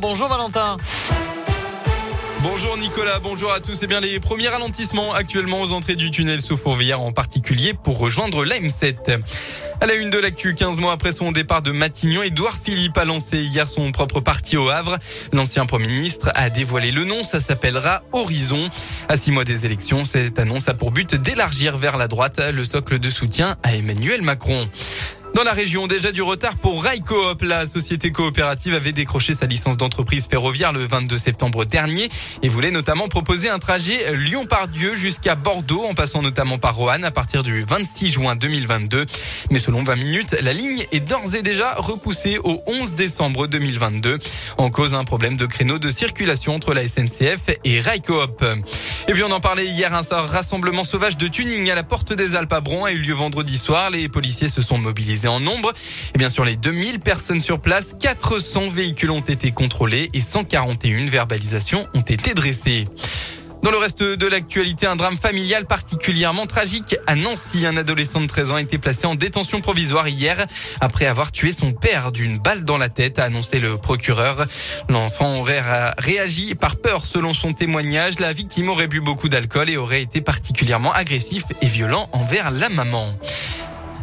[0.00, 0.78] Bonjour Valentin.
[2.42, 3.74] Bonjour Nicolas, bonjour à tous.
[3.74, 7.72] Et eh bien les premiers ralentissements actuellement aux entrées du tunnel sous Fourvière en particulier
[7.72, 9.20] pour rejoindre la M7.
[9.80, 13.04] À la une de l'actu, 15 mois après son départ de Matignon, Édouard Philippe a
[13.04, 14.98] lancé hier son propre parti au Havre.
[15.32, 18.68] L'ancien Premier ministre a dévoilé le nom, ça s'appellera Horizon.
[19.08, 22.64] À six mois des élections, cette annonce a pour but d'élargir vers la droite le
[22.64, 24.68] socle de soutien à Emmanuel Macron.
[25.34, 27.42] Dans la région, déjà du retard pour Railcoop.
[27.42, 32.08] La société coopérative avait décroché sa licence d'entreprise ferroviaire le 22 septembre dernier
[32.42, 37.12] et voulait notamment proposer un trajet Lyon-Pardieu jusqu'à Bordeaux en passant notamment par Roanne à
[37.12, 39.06] partir du 26 juin 2022.
[39.50, 44.18] Mais selon 20 minutes, la ligne est d'ores et déjà repoussée au 11 décembre 2022
[44.58, 48.44] en cause un problème de créneau de circulation entre la SNCF et Railcoop.
[49.06, 52.34] Et puis on en parlait hier, un rassemblement sauvage de tuning à la porte des
[52.34, 53.90] Alpes à Bron a eu lieu vendredi soir.
[53.90, 55.72] Les policiers se sont mobilisés en nombre.
[56.14, 61.06] Et bien sur les 2000 personnes sur place, 400 véhicules ont été contrôlés et 141
[61.06, 62.86] verbalisations ont été dressées.
[63.62, 67.66] Dans le reste de l'actualité, un drame familial particulièrement tragique à Nancy.
[67.66, 70.46] Un adolescent de 13 ans a été placé en détention provisoire hier
[70.80, 74.46] après avoir tué son père d'une balle dans la tête, a annoncé le procureur.
[74.88, 75.62] L'enfant aurait
[75.98, 78.18] réagi par peur selon son témoignage.
[78.18, 82.70] La victime aurait bu beaucoup d'alcool et aurait été particulièrement agressif et violent envers la
[82.70, 83.06] maman.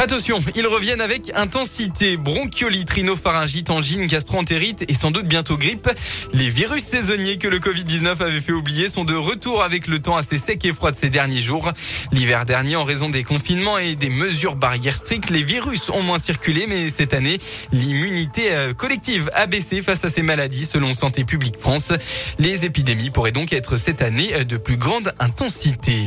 [0.00, 5.90] Attention, ils reviennent avec intensité, bronchiolite, rhinopharyngite, angine, gastroentérite et sans doute bientôt grippe.
[6.32, 10.16] Les virus saisonniers que le Covid-19 avait fait oublier sont de retour avec le temps
[10.16, 11.70] assez sec et froid de ces derniers jours.
[12.12, 16.18] L'hiver dernier, en raison des confinements et des mesures barrières strictes, les virus ont moins
[16.18, 17.36] circulé, mais cette année,
[17.70, 21.92] l'immunité euh, collective a baissé face à ces maladies, selon Santé publique France.
[22.38, 26.06] Les épidémies pourraient donc être cette année de plus grande intensité.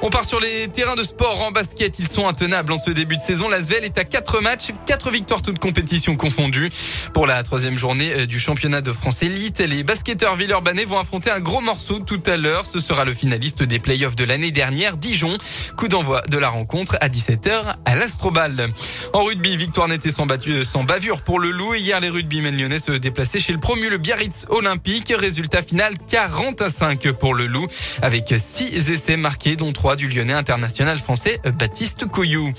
[0.00, 1.98] On part sur les terrains de sport en basket.
[1.98, 3.48] Ils sont intenables en ce début de saison.
[3.48, 6.70] L'Asvel est à 4 matchs, 4 victoires toutes compétitions confondues.
[7.14, 11.32] Pour la troisième journée euh, du championnat de France élite, les basketteurs Villeurbanais vont affronter
[11.32, 12.64] un gros morceau tout à l'heure.
[12.64, 15.36] Ce sera le finaliste des playoffs de l'année dernière, Dijon.
[15.76, 18.68] Coup d'envoi de la rencontre à 17h à l'Astrobal.
[19.14, 21.74] En rugby, victoire sans, euh, sans bavure pour le Loup.
[21.74, 25.12] Hier, les rugbymen lyonnais se déplaçaient chez le promu le Biarritz Olympique.
[25.16, 27.66] Résultat final 40 à 5 pour le Loup
[28.00, 32.52] avec 6 essais marqués dont 3 du Lyonnais international français Baptiste Couillou.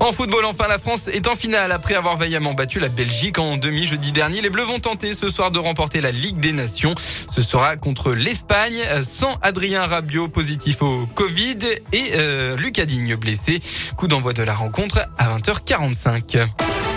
[0.00, 3.56] En football, enfin, la France est en finale après avoir vaillamment battu la Belgique en
[3.56, 4.40] demi jeudi dernier.
[4.40, 6.94] Les Bleus vont tenter ce soir de remporter la Ligue des Nations.
[7.30, 11.58] Ce sera contre l'Espagne sans Adrien Rabiot positif au Covid
[11.92, 13.60] et euh, Lucas Digne blessé.
[13.96, 16.87] Coup d'envoi de la rencontre à 20h45.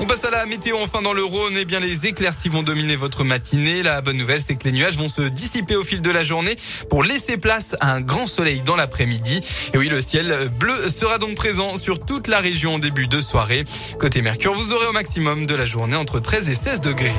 [0.00, 1.54] On passe à la météo enfin dans le Rhône.
[1.58, 3.82] Eh bien, les éclaircies vont dominer votre matinée.
[3.82, 6.56] La bonne nouvelle, c'est que les nuages vont se dissiper au fil de la journée
[6.90, 9.40] pour laisser place à un grand soleil dans l'après-midi.
[9.72, 13.20] Et oui, le ciel bleu sera donc présent sur toute la région en début de
[13.20, 13.64] soirée.
[13.98, 17.12] Côté Mercure, vous aurez au maximum de la journée entre 13 et 16 degrés.